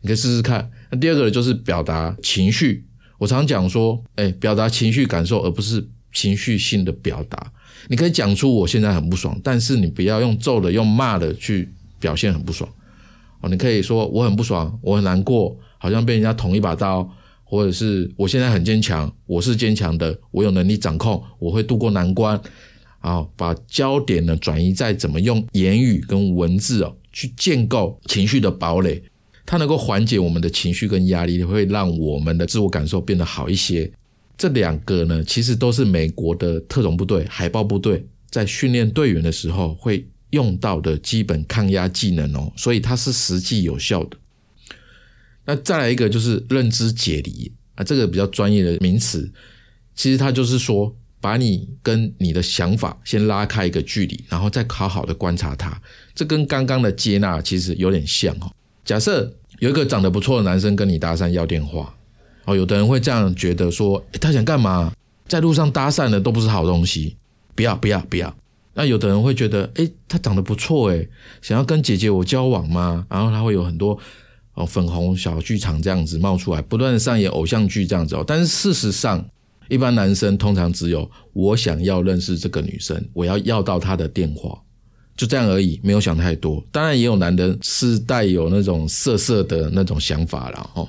[0.00, 0.70] 你可以试试看。
[0.90, 2.84] 那第二个就是表达情绪。
[3.18, 7.52] 我常讲说，哎，表达情绪感受，而不是情绪性的表达。
[7.88, 12.68] 你可以讲出我现在很不爽，但是你不要用揍的、用骂的去表现很不爽。
[13.40, 17.08] 哦，你可以说我很不爽，我很难过，好像被人家捅一把刀，
[17.44, 22.40] 或者是我现在很坚强，我是坚强的，我有能力掌控，我会度过难关。
[23.00, 29.02] 啊，把焦点呢转移在怎么用言语跟文字哦去建构情绪的堡垒。
[29.50, 33.90] 它能够缓解我们的情绪跟压力，会让我们的自我感受变得好一些。
[34.38, 44.16] 这两个呢，其实都是美国的特种部队海豹部队在训练队员的时候会用到的基本抗压技能哦，所以它是实际有效的。
[45.44, 49.28] 那再来一个就是认知解离啊，这个比较专业的名词，
[49.96, 55.82] 其实它就是说把你跟你的想法先拉开一个距离，然后再好好的观察它。
[56.14, 58.48] 这跟刚刚的接纳其实有点像哦。
[58.84, 61.94] 假设有一个长得不错的男生跟你搭讪要电话，
[62.46, 64.92] 哦，有的人会这样觉得说，他想干嘛？
[65.28, 67.16] 在路上搭讪的都不是好东西，
[67.54, 68.34] 不要不要不要。
[68.72, 71.06] 那有的人会觉得，哎，他长得不错，哎，
[71.42, 73.06] 想要跟姐姐我交往吗？
[73.10, 73.98] 然后他会有很多
[74.54, 78.24] 哦粉红小剧场这样子冒出来，不断的上演偶像剧这样子哦。
[78.26, 79.22] 但是事实上，
[79.68, 84.58] 一般男生通常只有我想要认识这个女生，我要要到她的电话。
[85.20, 86.64] 就这样而已，没有想太多。
[86.72, 90.88] 当然，也有男人是带有那种色色的那种想法了哦。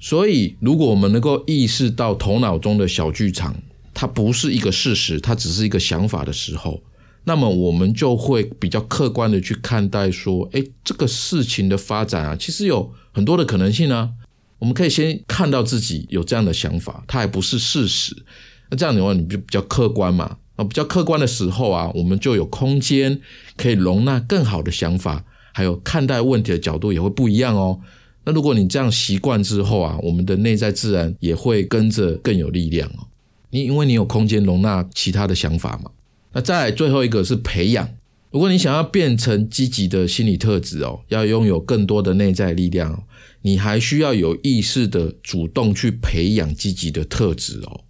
[0.00, 3.54] 所以，如果我们能够意识到头脑中的小剧场，
[3.94, 6.82] 它不是一个事实，它只是一个想法的时候，
[7.22, 14.10] 那么我们就会比较客观的去看待说，哎，这个事情的发展啊，其实有很多的可能性呢。
[14.58, 18.24] 我们可以先看到自己有这样的想法，它还不是事实。
[18.70, 20.36] 那这样的话，你就比较客观嘛。
[20.58, 23.20] 啊，比较客观的时候啊，我们就有空间
[23.56, 27.78] 可以容纳更好的想法，还有看待问题的角度也会不一样哦。
[28.24, 33.06] 那如果你这样习惯之后啊，我们的内在自然也会跟着更有力量哦。
[33.50, 35.92] 你因为你有空间容纳其他的想法嘛。
[36.32, 37.88] 那再最后一个是培养，
[38.32, 43.04] 如果你想要变成积极的心理特质哦，要拥有更多的内在力量，
[43.42, 47.82] 你还需要有意识的主动去培养积极的特质哦。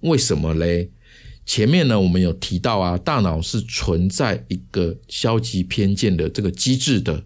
[0.00, 0.88] 为什么嘞？
[1.46, 7.22] 前面呢，我们有提到啊，大脑是存在一个消极偏见的这个机制的，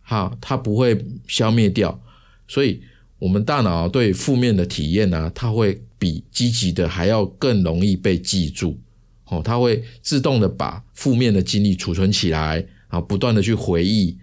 [0.00, 2.00] 哈，它不会消灭掉，
[2.46, 2.80] 所以
[3.18, 8.78] 我们大脑对负面的体验呢，它会比积极的还要更容易被记住，
[9.26, 14.16] 哦，它会自动的把负面的经历储存起来，啊，不断的去回忆，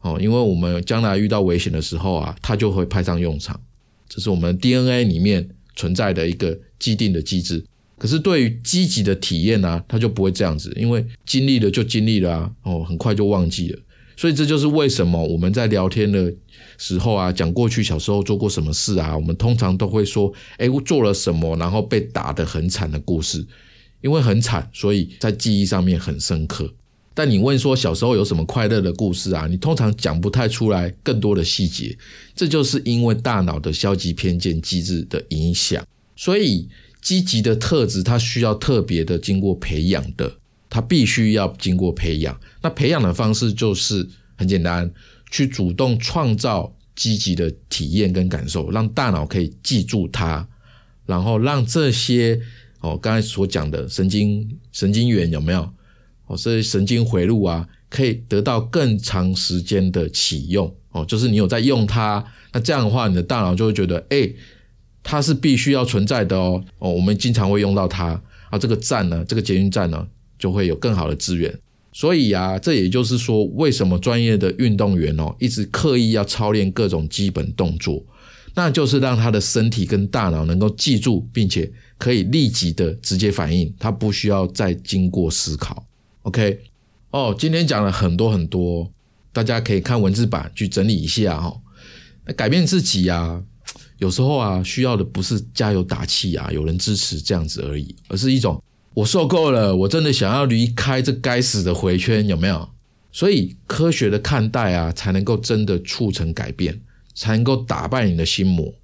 [0.00, 3.60] 哦，因为我们将来遇到危险的时候啊，它就会派上用场，
[4.08, 5.46] 这是我们 DNA 里面
[5.76, 7.62] 存在的一个既定的机制。
[8.02, 13.78] 可是对于积极的体验呢，他就不会这样子，因为经历了就经历了啊，哦，很快就忘记了。
[14.16, 16.34] 所以这就是为什么我们在聊天的
[16.78, 23.46] 时候啊，讲过去小时候做过什么事啊，我们通常都会说，哎，我做了什么，然后被打得很惨的故事，
[24.00, 26.68] 因为很惨，所以在记忆上面很深刻。
[27.14, 29.46] 但你问说小时候有什么快乐的故事啊？
[29.48, 31.96] 你通常讲不太出来更多的细节，
[32.34, 35.86] 这就是因为大脑的消极偏见机制的影响。
[36.16, 36.68] 所以
[37.02, 40.32] 积极的特质它需要特别的经过培养的，
[40.70, 42.40] 它必须要经过培养。
[42.62, 44.90] 那培养的方式就是很简单，
[45.30, 50.46] 去主动创造积极的体验跟感受，让大脑可以记住它，
[51.04, 52.40] 然后让这些
[52.80, 55.68] 哦刚才所讲的神经神经元有没有？
[56.26, 64.30] 哦，这些神经回路啊，可以得到更长时间的启用哦，就是你有在用它，那这样的话，你的大脑就会觉得，哎，
[65.02, 66.64] 它是必须要存在的哦。
[66.78, 70.06] 哦，我们经常会用到它啊，这个站呢，这个捷运站呢，
[70.38, 71.58] 就会有更好的资源。
[71.92, 78.02] 所以啊，这也就是说，为什么专业的运动员哦，一直刻意要操练各种基本动作，
[78.54, 85.84] 那就是让他的身体跟大脑能够记住，并且可以立即的直接反应，他不需要再经过思考。
[86.22, 86.60] OK，
[87.10, 88.90] 哦，今天讲了很多很多，
[89.30, 91.54] 大家可以看文字版去整理一下哈。
[92.24, 93.42] 那改变自己啊，
[94.02, 98.60] 有时候啊，需要的不是加油打气啊，有人支持这样子而已，而是一种
[98.94, 102.68] 我受够了，我真的想要离开这该死的回圈，有没有？
[103.12, 106.80] 所以科学的看待啊，才能够真的促成改变，
[107.14, 108.74] 才能够打败你的心魔。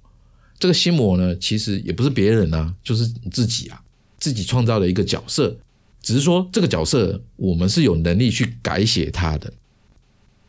[0.57, 3.81] 这个心魔呢，其实也不是别人啊，就是你自己啊，
[4.19, 5.53] 自己创造的一个角色。
[6.01, 9.51] 只是说这个角色，我们是有能力去改写它的。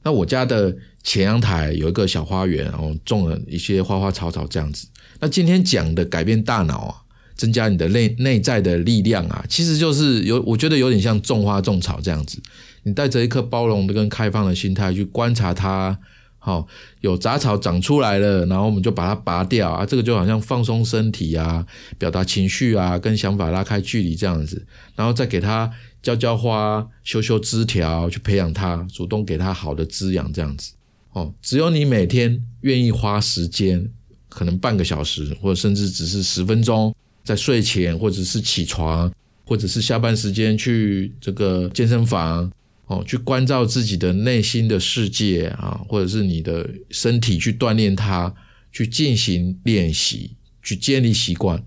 [0.02, 4.86] 那我家的前阳台有一个小花园，然后种了一些花花草草这样子。
[5.20, 6.94] 那今天讲的改变大脑啊，
[7.36, 12.40] 增加你的内内在的力量啊，其实就是有，我觉得有点像种花种草这样子。
[12.84, 15.98] 你带着一颗包容的跟开放的心态去观察它。
[16.42, 16.66] 好，
[17.02, 21.66] 有杂草长出来了，然后我们就把它拔掉啊，这个就好像放松身体啊，
[21.98, 25.70] 表达情绪啊，跟想法拉开距离这样子，然后再给它
[26.02, 30.72] 浇浇花、修修枝条，去培养它，主动给它好的滋养这样子。
[31.12, 33.90] 哦，只有你每天愿意花时间，
[34.28, 36.94] 可能半个小时，或者甚至只是十分钟，
[37.24, 39.12] 在睡前或者是起床，
[39.44, 42.50] 或者是下班时间去这个健身房。
[42.86, 48.34] 哦，去关照自己的内心的世界啊，或者是你的身体去锻炼它，
[48.72, 51.62] 去进行练习，去建立习惯，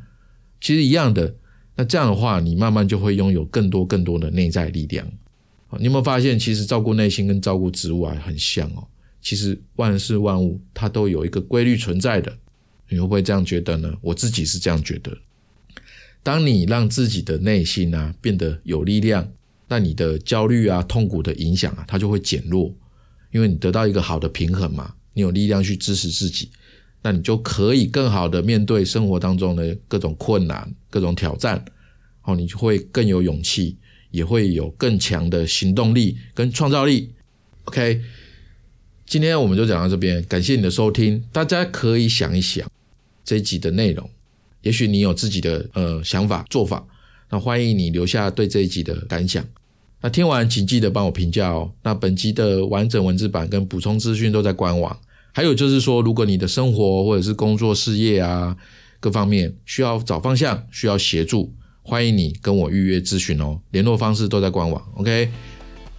[0.60, 1.34] 其实一样的。
[1.76, 5.08] 那这样的话，你慢慢就会拥有更多更多的内在力量。
[5.80, 8.88] 你有没有发现，其实照顾内心跟照顾植物啊很像哦？
[9.22, 12.32] 其实万事万物它都有一个规律存在的。
[12.90, 13.94] 你会不会这样觉得呢？
[14.02, 15.18] 我自己是这样觉得。
[16.22, 19.32] 当你让自己的内心啊变得有力量。
[19.70, 22.72] 那你的焦虑啊、痛苦的影响啊，它就会减弱，
[23.32, 26.52] 因为你得到一个好的平衡嘛，你有力量去支持自己，
[27.04, 31.64] 那你就可以更好的面对生活当中的各种困难、各种挑战，
[32.24, 33.76] 哦，你就会更有勇气，
[34.10, 37.12] 也会有更强的行动力跟创造力。
[37.66, 38.02] OK，
[39.06, 42.66] 今天我们就讲到这边，感谢你的收听，大家可以想一想
[43.26, 44.10] 这一集的内容，
[44.62, 46.88] 也许你有自己的呃想法做法。
[47.30, 49.46] 那欢迎你留下对这一集的感想。
[50.02, 51.72] 那听完请记得帮我评价哦。
[51.84, 54.98] 那本集的完整文字版跟补充资讯都在官网。
[55.36, 58.56] 还有就是说，如果你的生活或者是工作事业啊
[59.00, 63.60] 各方面需要找方向、需要协助，欢迎你跟我预约咨询哦。
[63.72, 64.80] 联络方式都在官网。
[64.96, 65.32] OK，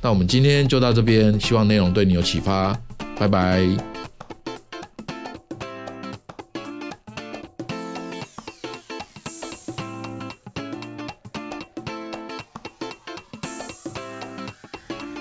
[0.01, 2.80] 那我们今天就到这边，希望内容对你有启发。
[3.18, 3.66] 拜拜。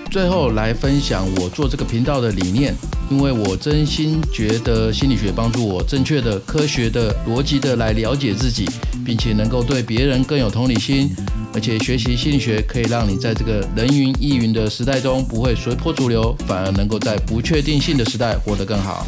[0.08, 2.72] 最后来分享我做这个频道的理念，
[3.10, 8.68] 因为我真心觉得心理学帮助我正确的、科学的、逻辑的来了解自己，
[9.04, 11.10] 并且能够对别人更有同理心。
[11.52, 19.06] 而且学习心理学可以让你在这个人云亦云的时代中不会随波逐流，反而能够在不确定性的时代活得更好。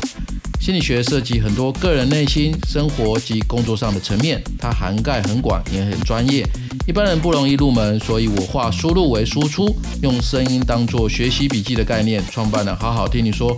[0.61, 6.47] 心理学涉及很多个人内心、生活及工作上的层面，它涵盖很广，也很专业。
[6.87, 13.57] 一般人不容易入门，所以我化输入为输出，用声音当做学习笔记的概念，创办了好好听你说。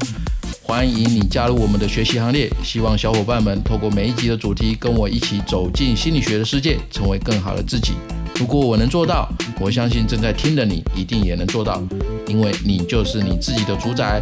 [0.71, 7.95] 欢迎你加入我们的学习行列，希望小伙伴们透过每一集的主题，跟我一起走进心理学的世界，成为更好的自己。
[8.35, 9.27] 如果我能做到，
[9.59, 11.83] 我相信正在听的你一定也能做到，
[12.27, 14.21] 因为你就是你自己的主宰。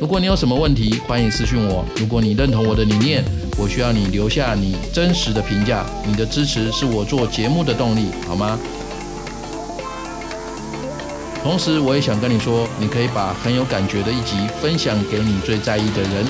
[0.00, 1.84] 如果你有什么问题，欢迎私讯我。
[1.96, 3.24] 如果你认同我的理念，
[3.56, 5.86] 我需要你留下你真实的评价。
[6.04, 8.58] 你的支持是我做节目的动力，好吗？
[11.44, 16.24] 同时，我也想跟你说，你可以把很有感觉的一集分享给你最在意的人，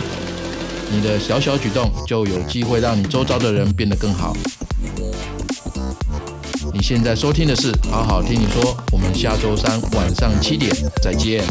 [0.91, 4.37] 你的小小举动就有机会让你周遭的人变得更好。
[6.73, 11.45] 你现在收听的是《好好听你说》，我们下周三晚上七点再见。